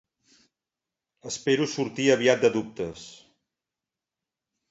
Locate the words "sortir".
1.73-2.07